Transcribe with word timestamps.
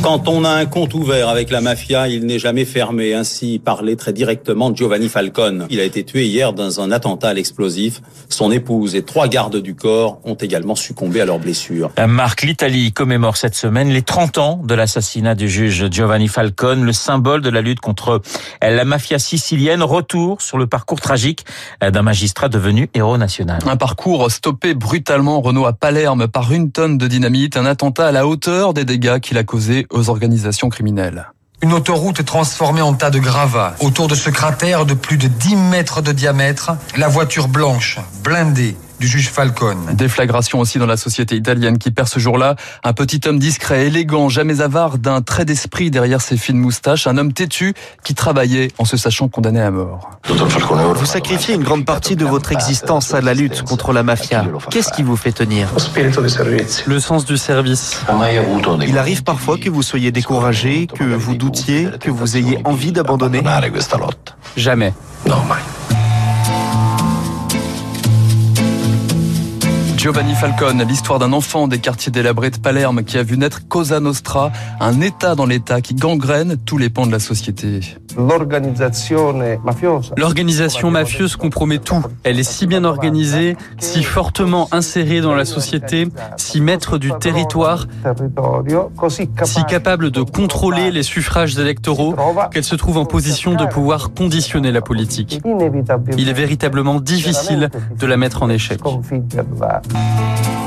Quand 0.00 0.28
on 0.28 0.44
a 0.44 0.50
un 0.50 0.64
compte 0.64 0.94
ouvert 0.94 1.28
avec 1.28 1.50
la 1.50 1.60
mafia, 1.60 2.08
il 2.08 2.24
n'est 2.24 2.38
jamais 2.38 2.64
fermé. 2.64 3.14
Ainsi 3.14 3.60
parlait 3.62 3.96
très 3.96 4.12
directement 4.12 4.74
Giovanni 4.74 5.08
Falcone. 5.08 5.66
Il 5.70 5.80
a 5.80 5.84
été 5.84 6.04
tué 6.04 6.24
hier 6.26 6.52
dans 6.52 6.80
un 6.80 6.92
attentat 6.92 7.30
à 7.30 7.34
l'explosif. 7.34 8.00
Son 8.28 8.52
épouse 8.52 8.94
et 8.94 9.02
trois 9.02 9.26
gardes 9.26 9.56
du 9.56 9.74
corps 9.74 10.20
ont 10.24 10.34
également 10.34 10.76
succombé 10.76 11.20
à 11.20 11.24
leurs 11.24 11.40
blessures. 11.40 11.90
Marc, 12.06 12.42
l'Italie 12.42 12.92
commémore 12.92 13.36
cette 13.36 13.56
semaine 13.56 13.90
les 13.90 14.02
30 14.02 14.38
ans 14.38 14.60
de 14.64 14.74
l'assassinat 14.74 15.34
du 15.34 15.48
juge 15.48 15.90
Giovanni 15.90 16.28
Falcone, 16.28 16.84
le 16.84 16.92
symbole 16.92 17.42
de 17.42 17.50
la 17.50 17.60
lutte 17.60 17.80
contre 17.80 18.22
la 18.62 18.84
mafia 18.84 19.18
sicilienne. 19.18 19.82
Retour 19.82 20.40
sur 20.40 20.58
le 20.58 20.68
parcours 20.68 21.00
tragique 21.00 21.44
d'un 21.82 22.02
magistrat 22.02 22.48
devenu 22.48 22.88
héros 22.94 23.18
national. 23.18 23.58
Un 23.66 23.76
parcours 23.76 24.30
stoppé 24.30 24.74
brutalement, 24.74 25.40
Renault 25.40 25.66
à 25.66 25.72
Palerme, 25.72 26.28
par 26.28 26.52
une 26.52 26.70
tonne 26.70 26.98
de 26.98 27.08
dynamite. 27.08 27.56
Un 27.56 27.66
attentat 27.66 28.06
à 28.06 28.12
la 28.12 28.26
hauteur 28.26 28.74
des 28.74 28.84
dégâts 28.84 29.18
qu'il 29.18 29.36
a 29.38 29.44
causés 29.44 29.86
aux 29.90 30.10
organisations 30.10 30.68
criminelles. 30.68 31.30
Une 31.60 31.72
autoroute 31.72 32.24
transformée 32.24 32.82
en 32.82 32.94
tas 32.94 33.10
de 33.10 33.18
gravats. 33.18 33.74
Autour 33.80 34.06
de 34.06 34.14
ce 34.14 34.30
cratère 34.30 34.86
de 34.86 34.94
plus 34.94 35.18
de 35.18 35.26
10 35.26 35.56
mètres 35.56 36.02
de 36.02 36.12
diamètre, 36.12 36.72
la 36.96 37.08
voiture 37.08 37.48
blanche, 37.48 37.98
blindée, 38.22 38.76
du 39.00 39.06
juge 39.06 39.30
Falcone. 39.30 39.94
Déflagration 39.94 40.60
aussi 40.60 40.78
dans 40.78 40.86
la 40.86 40.96
société 40.96 41.36
italienne 41.36 41.78
qui 41.78 41.90
perd 41.90 42.08
ce 42.08 42.18
jour-là 42.18 42.56
un 42.84 42.92
petit 42.92 43.20
homme 43.26 43.38
discret, 43.38 43.86
élégant, 43.86 44.28
jamais 44.28 44.60
avare 44.60 44.98
d'un 44.98 45.22
trait 45.22 45.44
d'esprit 45.44 45.90
derrière 45.90 46.20
ses 46.20 46.36
fines 46.36 46.58
moustaches, 46.58 47.06
un 47.06 47.16
homme 47.18 47.32
têtu 47.32 47.74
qui 48.04 48.14
travaillait 48.14 48.72
en 48.78 48.84
se 48.84 48.96
sachant 48.96 49.28
condamné 49.28 49.60
à 49.60 49.70
mort. 49.70 50.10
Vous 50.28 51.06
sacrifiez 51.06 51.54
une 51.54 51.62
grande 51.62 51.84
partie 51.84 52.16
de 52.16 52.24
votre 52.24 52.52
existence 52.52 53.14
à 53.14 53.20
la 53.20 53.34
lutte 53.34 53.62
contre 53.62 53.92
la 53.92 54.02
mafia. 54.02 54.44
Qu'est-ce 54.70 54.92
qui 54.92 55.02
vous 55.02 55.16
fait 55.16 55.32
tenir? 55.32 55.68
Le 56.86 57.00
sens 57.00 57.24
du 57.24 57.36
service. 57.36 58.00
Il 58.86 58.98
arrive 58.98 59.22
parfois 59.22 59.58
que 59.58 59.70
vous 59.70 59.82
soyez 59.82 60.12
découragé, 60.12 60.86
que 60.86 61.04
vous 61.04 61.34
doutiez, 61.34 61.88
que 62.00 62.10
vous 62.10 62.36
ayez 62.36 62.58
envie 62.64 62.92
d'abandonner 62.92 63.42
Jamais. 64.56 64.92
Giovanni 70.08 70.32
Falcone, 70.32 70.82
l'histoire 70.84 71.18
d'un 71.18 71.34
enfant 71.34 71.68
des 71.68 71.80
quartiers 71.80 72.10
délabrés 72.10 72.48
de 72.48 72.56
Palerme 72.56 73.04
qui 73.04 73.18
a 73.18 73.22
vu 73.22 73.36
naître 73.36 73.68
Cosa 73.68 74.00
Nostra, 74.00 74.50
un 74.80 75.02
État 75.02 75.34
dans 75.34 75.44
l'État 75.44 75.82
qui 75.82 75.94
gangrène 75.94 76.56
tous 76.56 76.78
les 76.78 76.88
pans 76.88 77.04
de 77.04 77.12
la 77.12 77.18
société. 77.18 77.80
L'organisation 78.16 79.34
mafieuse 80.90 81.36
compromet 81.36 81.78
tout. 81.78 82.02
Elle 82.24 82.40
est 82.40 82.50
si 82.50 82.66
bien 82.66 82.84
organisée, 82.84 83.58
si 83.78 84.02
fortement 84.02 84.66
insérée 84.72 85.20
dans 85.20 85.34
la 85.34 85.44
société, 85.44 86.08
si 86.38 86.62
maître 86.62 86.96
du 86.96 87.12
territoire, 87.20 87.86
si 89.44 89.64
capable 89.66 90.10
de 90.10 90.22
contrôler 90.22 90.90
les 90.90 91.02
suffrages 91.02 91.58
électoraux 91.58 92.16
qu'elle 92.50 92.64
se 92.64 92.76
trouve 92.76 92.96
en 92.96 93.04
position 93.04 93.54
de 93.54 93.66
pouvoir 93.66 94.14
conditionner 94.14 94.72
la 94.72 94.80
politique. 94.80 95.42
Il 96.16 96.30
est 96.30 96.32
véritablement 96.32 96.98
difficile 97.00 97.68
de 97.98 98.06
la 98.06 98.16
mettre 98.16 98.42
en 98.42 98.48
échec. 98.48 98.80
Thank 99.98 100.46
you. 100.48 100.57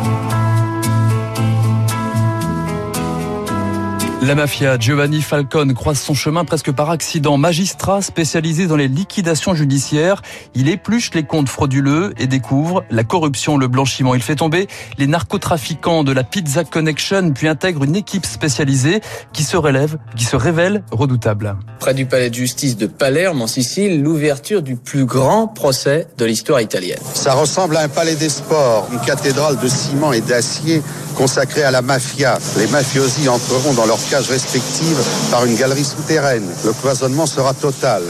La 4.23 4.36
mafia, 4.36 4.77
Giovanni 4.77 5.19
Falcone 5.19 5.73
croise 5.73 6.00
son 6.00 6.14
chemin 6.14 6.45
presque 6.45 6.72
par 6.72 6.91
accident. 6.91 7.39
Magistrat 7.39 8.03
spécialisé 8.03 8.67
dans 8.67 8.75
les 8.75 8.88
liquidations 8.88 9.55
judiciaires, 9.55 10.22
il 10.53 10.69
épluche 10.69 11.11
les 11.16 11.23
comptes 11.23 11.50
frauduleux 11.50 12.14
et 12.19 12.27
découvre 12.27 12.83
la 12.92 13.03
corruption, 13.03 13.58
le 13.58 13.67
blanchiment. 13.67 14.14
Il 14.14 14.22
fait 14.22 14.36
tomber 14.36 14.67
les 14.99 15.08
narcotrafiquants 15.08 16.03
de 16.03 16.11
la 16.11 16.23
Pizza 16.23 16.64
Connection, 16.64 17.31
puis 17.31 17.47
intègre 17.47 17.83
une 17.83 17.95
équipe 17.95 18.27
spécialisée 18.27 19.02
qui 19.33 19.42
se 19.42 19.58
relève, 19.58 19.97
qui 20.16 20.25
se 20.25 20.36
révèle 20.36 20.83
redoutable. 20.92 21.58
Près 21.80 21.95
du 21.95 22.05
palais 22.05 22.30
de 22.30 22.36
justice 22.36 22.77
de 22.77 22.86
Palerme, 22.86 23.42
en 23.42 23.48
Sicile, 23.48 24.03
l'ouverture 24.03 24.61
du 24.61 24.76
plus 24.76 25.05
grand 25.05 25.48
procès 25.48 26.05
de 26.20 26.26
l'histoire 26.26 26.61
italienne. 26.61 26.99
Ça 27.15 27.33
ressemble 27.33 27.76
à 27.76 27.82
un 27.82 27.89
palais 27.89 28.15
des 28.15 28.30
sports, 28.30 28.88
une 28.93 28.99
cathédrale 28.99 29.58
de 29.58 29.67
ciment 29.67 30.14
et 30.14 30.21
d'acier 30.21 30.83
consacrée 31.11 31.64
à 31.64 31.72
la 31.72 31.82
mafia. 31.82 32.38
Les 32.58 32.67
mafiosi 32.67 33.30
entreront 33.30 33.73
dans 33.73 33.86
leurs 33.86 34.04
cages 34.10 34.30
respectives 34.30 35.02
par 35.30 35.45
une 35.45 35.55
galerie 35.55 35.83
souterraine. 35.83 36.48
Le 36.66 36.73
cloisonnement 36.73 37.26
sera 37.26 37.54
total. 37.54 38.04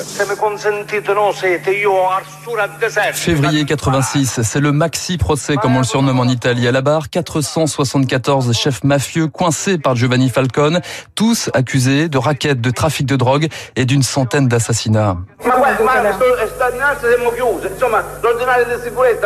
Février 3.14 3.66
86, 3.66 4.42
c'est 4.44 4.60
le 4.60 4.72
maxi 4.72 5.18
procès 5.18 5.56
comme 5.56 5.76
on 5.76 5.80
le 5.80 5.86
surnomme 5.86 6.20
en 6.20 6.26
Italie 6.28 6.68
à 6.68 6.72
la 6.72 6.82
barre. 6.82 7.10
474 7.10 8.54
chefs 8.54 8.84
mafieux 8.84 9.28
coincés 9.28 9.78
par 9.78 9.96
Giovanni 9.96 10.30
Falcone, 10.30 10.82
tous 11.16 11.50
accusés 11.54 12.10
de 12.10 12.18
raquettes, 12.18 12.62
de 12.62 12.72
trafic 12.72 13.06
de 13.06 13.16
drogue 13.16 13.48
et 13.76 13.86
d'une 13.86 14.04
centaine 14.04 14.48
d'assassinats. 14.48 15.18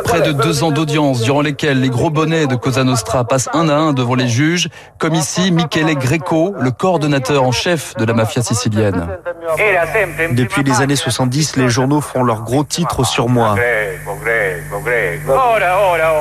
Près 0.03 0.21
de 0.21 0.31
deux 0.31 0.63
ans 0.63 0.71
d'audience 0.71 1.21
durant 1.21 1.41
lesquelles 1.41 1.81
les 1.81 1.89
gros 1.89 2.09
bonnets 2.09 2.47
de 2.47 2.55
Cosa 2.55 2.83
Nostra 2.83 3.23
passent 3.25 3.49
un 3.53 3.64
à 3.69 3.75
un 3.75 3.93
devant 3.93 4.15
les 4.15 4.27
juges, 4.27 4.69
comme 4.97 5.13
ici 5.13 5.51
Michele 5.51 5.95
Greco, 5.95 6.55
le 6.59 6.71
coordonnateur 6.71 7.43
en 7.43 7.51
chef 7.51 7.95
de 7.95 8.05
la 8.05 8.13
mafia 8.13 8.41
sicilienne. 8.41 9.07
Depuis 10.31 10.63
les 10.63 10.81
années 10.81 10.95
70, 10.95 11.57
les 11.57 11.69
journaux 11.69 12.01
font 12.01 12.23
leurs 12.23 12.43
gros 12.43 12.63
titres 12.63 13.05
sur 13.05 13.29
moi. 13.29 13.55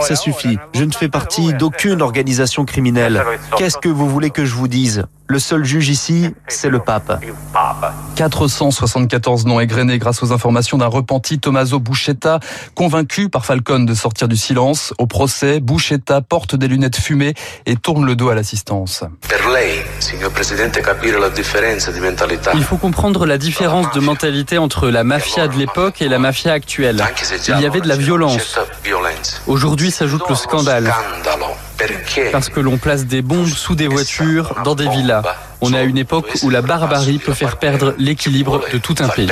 Ça 0.02 0.16
suffit. 0.16 0.58
Je 0.74 0.84
ne 0.84 0.92
fais 0.92 1.08
partie 1.08 1.52
d'aucune 1.54 2.02
organisation 2.02 2.64
criminelle. 2.64 3.24
Qu'est-ce 3.56 3.78
que 3.78 3.88
vous 3.88 4.08
voulez 4.08 4.30
que 4.30 4.44
je 4.44 4.54
vous 4.54 4.68
dise? 4.68 5.04
Le 5.26 5.38
seul 5.38 5.64
juge 5.64 5.88
ici, 5.88 6.34
c'est 6.48 6.68
le 6.68 6.80
pape. 6.80 7.18
474 8.14 9.46
noms 9.46 9.58
égrenés 9.58 9.98
grâce 9.98 10.22
aux 10.22 10.32
informations 10.32 10.76
d'un 10.76 10.86
repenti 10.86 11.38
Tommaso 11.38 11.80
Buscetta, 11.80 12.40
convaincu 12.74 13.30
par 13.30 13.46
Falcone 13.46 13.86
de 13.86 13.94
sortir 13.94 14.28
du 14.28 14.36
silence. 14.36 14.92
Au 14.98 15.06
procès, 15.06 15.60
Buscetta 15.60 16.20
porte 16.20 16.56
des 16.56 16.68
lunettes 16.68 16.96
fumées 16.96 17.32
et 17.64 17.76
tourne 17.76 18.04
le 18.04 18.16
dos 18.16 18.28
à 18.28 18.34
l'assistance. 18.34 19.02
Il 22.54 22.64
faut 22.64 22.76
comprendre 22.76 23.24
la 23.24 23.38
différence 23.38 23.90
de 23.92 24.00
mentalité 24.00 24.58
entre 24.58 24.88
la 24.90 25.04
mafia 25.04 25.48
de 25.48 25.56
l'époque 25.56 26.02
et 26.02 26.08
la 26.08 26.18
mafia 26.18 26.52
actuelle. 26.52 27.02
Il 27.48 27.60
y 27.60 27.66
avait 27.66 27.80
de 27.80 27.88
la 27.88 27.96
violence. 27.96 28.53
Aujourd'hui 29.46 29.90
s'ajoute 29.90 30.28
le 30.28 30.34
scandale. 30.34 30.92
Parce 32.32 32.48
que 32.48 32.60
l'on 32.60 32.78
place 32.78 33.06
des 33.06 33.22
bombes 33.22 33.46
sous 33.46 33.74
des 33.74 33.88
voitures, 33.88 34.54
dans 34.64 34.74
des 34.74 34.88
villas. 34.88 35.22
On 35.60 35.72
est 35.72 35.78
à 35.78 35.82
une 35.82 35.98
époque 35.98 36.26
où 36.42 36.50
la 36.50 36.62
barbarie 36.62 37.18
peut 37.18 37.32
faire 37.32 37.56
perdre 37.58 37.94
l'équilibre 37.98 38.60
de 38.72 38.78
tout 38.78 38.94
un 39.00 39.08
pays. 39.08 39.28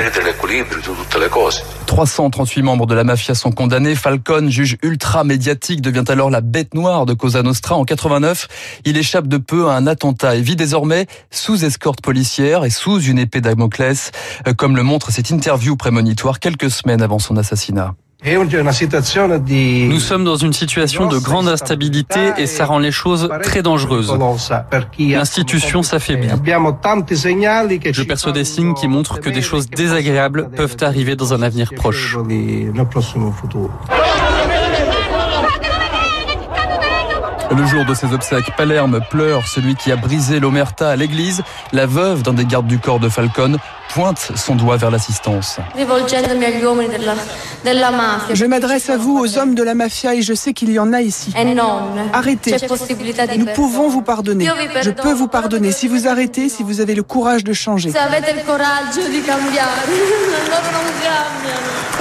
338 1.86 2.62
membres 2.62 2.86
de 2.86 2.94
la 2.94 3.04
mafia 3.04 3.34
sont 3.34 3.52
condamnés. 3.52 3.94
Falcone, 3.94 4.50
juge 4.50 4.78
ultra 4.82 5.24
médiatique, 5.24 5.82
devient 5.82 6.04
alors 6.08 6.30
la 6.30 6.40
bête 6.40 6.74
noire 6.74 7.06
de 7.06 7.12
Cosa 7.12 7.42
Nostra. 7.42 7.76
En 7.76 7.84
89, 7.84 8.48
il 8.84 8.96
échappe 8.96 9.28
de 9.28 9.36
peu 9.36 9.68
à 9.68 9.74
un 9.74 9.86
attentat 9.86 10.36
et 10.36 10.40
vit 10.40 10.56
désormais 10.56 11.06
sous 11.30 11.64
escorte 11.64 12.00
policière 12.00 12.64
et 12.64 12.70
sous 12.70 13.00
une 13.00 13.18
épée 13.18 13.40
Damoclès, 13.40 14.10
comme 14.56 14.74
le 14.76 14.82
montre 14.82 15.12
cette 15.12 15.30
interview 15.30 15.76
prémonitoire 15.76 16.40
quelques 16.40 16.70
semaines 16.70 17.02
avant 17.02 17.18
son 17.18 17.36
assassinat. 17.36 17.94
Nous 18.24 20.00
sommes 20.00 20.24
dans 20.24 20.36
une 20.36 20.52
situation 20.52 21.08
de 21.08 21.18
grande 21.18 21.48
instabilité 21.48 22.32
et 22.38 22.46
ça 22.46 22.66
rend 22.66 22.78
les 22.78 22.92
choses 22.92 23.28
très 23.42 23.62
dangereuses. 23.62 24.16
L'institution 24.98 25.82
s'affaiblit. 25.82 26.28
Je 26.28 28.02
perçois 28.02 28.32
des 28.32 28.44
signes 28.44 28.74
qui 28.74 28.86
montrent 28.86 29.20
que 29.20 29.30
des 29.30 29.42
choses 29.42 29.68
désagréables 29.68 30.50
peuvent 30.50 30.76
arriver 30.82 31.16
dans 31.16 31.34
un 31.34 31.42
avenir 31.42 31.72
proche. 31.74 32.16
Le 37.56 37.66
jour 37.66 37.84
de 37.84 37.94
ses 37.94 38.12
obsèques, 38.14 38.56
Palerme 38.56 39.00
pleure 39.10 39.46
celui 39.46 39.74
qui 39.74 39.92
a 39.92 39.96
brisé 39.96 40.40
l'omerta 40.40 40.88
à 40.88 40.96
l'église. 40.96 41.42
La 41.72 41.84
veuve 41.86 42.22
d'un 42.22 42.32
des 42.32 42.46
gardes 42.46 42.66
du 42.66 42.78
corps 42.78 42.98
de 42.98 43.10
Falcone 43.10 43.58
pointe 43.92 44.32
son 44.36 44.54
doigt 44.54 44.78
vers 44.78 44.90
l'assistance. 44.90 45.58
Je 48.32 48.44
m'adresse 48.46 48.88
à 48.88 48.96
vous, 48.96 49.18
aux 49.18 49.38
hommes 49.38 49.54
de 49.54 49.62
la 49.62 49.74
mafia, 49.74 50.14
et 50.14 50.22
je 50.22 50.32
sais 50.32 50.54
qu'il 50.54 50.70
y 50.70 50.78
en 50.78 50.94
a 50.94 51.02
ici. 51.02 51.34
Arrêtez. 52.12 52.56
Nous 53.36 53.46
pouvons 53.54 53.88
vous 53.88 54.02
pardonner. 54.02 54.48
Je 54.80 54.90
peux 54.90 55.12
vous 55.12 55.28
pardonner 55.28 55.72
si 55.72 55.88
vous 55.88 56.08
arrêtez, 56.08 56.48
si 56.48 56.62
vous 56.62 56.80
avez 56.80 56.94
le 56.94 57.02
courage 57.02 57.44
de 57.44 57.52
changer. 57.52 57.92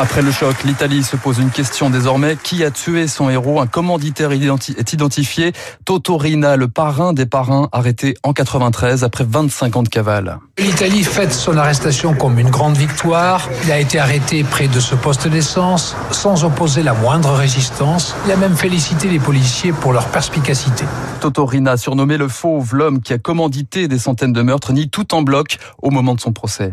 Après 0.01 0.23
le 0.23 0.31
choc, 0.31 0.63
l'Italie 0.63 1.03
se 1.03 1.15
pose 1.15 1.37
une 1.37 1.51
question 1.51 1.91
désormais. 1.91 2.35
Qui 2.35 2.63
a 2.63 2.71
tué 2.71 3.07
son 3.07 3.29
héros? 3.29 3.61
Un 3.61 3.67
commanditaire 3.67 4.31
est 4.31 4.93
identifié. 4.93 5.53
Toto 5.85 6.17
Rina, 6.17 6.55
le 6.55 6.67
parrain 6.67 7.13
des 7.13 7.27
parrains, 7.27 7.69
arrêté 7.71 8.15
en 8.23 8.33
93 8.33 9.03
après 9.03 9.25
25 9.29 9.75
ans 9.75 9.83
de 9.83 9.89
cavale. 9.89 10.39
L'Italie 10.57 11.03
fête 11.03 11.31
son 11.31 11.55
arrestation 11.55 12.15
comme 12.15 12.39
une 12.39 12.49
grande 12.49 12.75
victoire. 12.77 13.47
Il 13.63 13.71
a 13.71 13.77
été 13.77 13.99
arrêté 13.99 14.43
près 14.43 14.67
de 14.67 14.79
ce 14.79 14.95
poste 14.95 15.27
d'essence 15.27 15.95
sans 16.09 16.45
opposer 16.45 16.81
la 16.81 16.95
moindre 16.95 17.33
résistance. 17.33 18.15
Il 18.25 18.31
a 18.31 18.37
même 18.37 18.55
félicité 18.55 19.07
les 19.07 19.19
policiers 19.19 19.71
pour 19.71 19.93
leur 19.93 20.07
perspicacité. 20.07 20.83
Totorina, 21.19 21.77
surnommé 21.77 22.17
le 22.17 22.27
fauve, 22.27 22.73
l'homme 22.73 23.01
qui 23.01 23.13
a 23.13 23.19
commandité 23.19 23.87
des 23.87 23.99
centaines 23.99 24.33
de 24.33 24.41
meurtres, 24.41 24.73
nie 24.73 24.89
tout 24.89 25.13
en 25.13 25.21
bloc 25.21 25.59
au 25.83 25.91
moment 25.91 26.15
de 26.15 26.19
son 26.19 26.31
procès. 26.31 26.71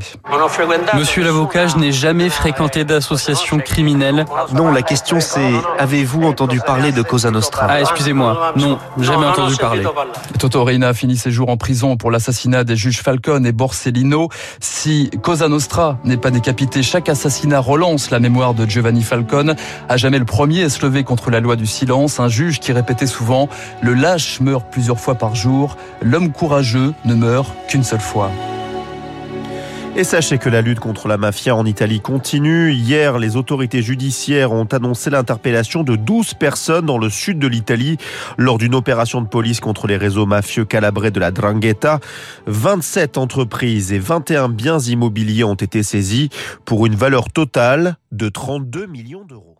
Monsieur 0.95 1.23
l'avocat, 1.23 1.67
je 1.67 1.77
n'ai 1.77 1.93
jamais 1.93 2.31
fréquenté 2.31 2.85
d'association 2.85 3.18
Non, 4.53 4.71
la 4.71 4.83
question 4.83 5.21
c'est 5.21 5.53
avez-vous 5.79 6.23
entendu 6.23 6.61
parler 6.61 6.93
de 6.93 7.03
Cosa 7.03 7.31
Nostra 7.31 7.67
Ah, 7.69 7.81
excusez-moi. 7.81 8.53
Non, 8.57 8.79
jamais 8.99 9.27
entendu 9.27 9.57
parler. 9.57 9.85
Totorina 10.39 10.95
finit 10.95 11.17
ses 11.17 11.31
jours 11.31 11.49
en 11.49 11.57
prison 11.57 11.97
pour 11.97 12.11
l'assassinat 12.11 12.65
des 12.65 12.77
juges 12.77 13.01
Falcone 13.01 13.47
et 13.47 13.53
Borsellino. 13.53 14.29
Si 14.61 15.11
Cosa 15.23 15.49
Nostra 15.49 15.99
n'est 16.05 16.17
pas 16.17 16.31
décapité, 16.31 16.83
chaque 16.83 17.09
assassinat 17.09 17.61
relance 17.61 18.11
la 18.11 18.21
mémoire 18.21 18.55
de 18.55 18.67
Giovanni 18.67 19.03
Falcone. 19.03 19.57
À 19.89 19.97
jamais 19.97 20.19
le 20.19 20.25
premier 20.25 20.63
à 20.63 20.69
se 20.69 20.85
lever 20.85 21.05
contre 21.05 21.31
la 21.31 21.41
loi 21.41 21.57
du 21.57 21.67
silence, 21.67 22.21
un 22.21 22.29
juge 22.29 22.61
qui 22.61 22.73
répétait 22.73 23.07
souvent 23.07 23.49
le 23.83 23.95
lâche 23.95 24.41
meurt 24.41 24.65
plusieurs 24.71 25.01
fois 25.01 25.15
par 25.15 25.35
jour, 25.35 25.77
l'homme 26.03 26.33
courageux 26.33 26.95
ne 27.05 27.15
meurt 27.15 27.51
qu'une 27.69 27.85
seule 27.85 28.01
fois. 28.01 28.31
Et 29.99 30.05
sachez 30.05 30.39
que 30.39 30.49
la 30.49 30.63
lutte 30.63 30.79
contre 30.79 31.09
la 31.09 31.17
mafia 31.17 31.57
en 31.57 31.67
Italie 31.67 32.01
continue. 32.01 32.73
Hier, 32.73 33.19
les 33.19 33.35
autorités 33.35 33.83
judiciaires 33.83 34.53
ont 34.53 34.67
annoncé 34.67 35.11
l'interpellation 35.11 35.83
de 35.83 35.97
12 35.97 36.35
personnes 36.35 36.87
dans 36.87 36.99
le 36.99 37.11
sud 37.11 37.41
de 37.41 37.49
l'Italie 37.49 37.97
lors 38.37 38.59
d'une 38.59 38.77
opération 38.77 39.21
de 39.21 39.27
police 39.27 39.59
contre 39.59 39.89
les 39.89 39.97
réseaux 39.97 40.25
mafieux 40.25 40.65
calabrés 40.65 41.11
de 41.11 41.19
la 41.19 41.33
Drangheta. 41.33 41.99
27 42.47 43.19
entreprises 43.19 43.93
et 43.93 43.99
21 43.99 44.51
biens 44.51 44.79
immobiliers 44.79 45.43
ont 45.43 45.55
été 45.55 45.83
saisis 45.83 46.29
pour 46.65 46.87
une 46.87 46.95
valeur 46.95 47.33
totale 47.33 47.97
de 48.13 48.29
32 48.29 48.87
millions 48.87 49.25
d'euros. 49.25 49.58